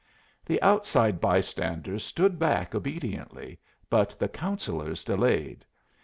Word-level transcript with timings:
The 0.43 0.59
outside 0.63 1.21
bystanders 1.21 2.03
stood 2.03 2.39
back 2.39 2.73
obediently, 2.73 3.59
but 3.87 4.17
the 4.17 4.29
Councillors 4.29 5.03
delayed. 5.03 5.63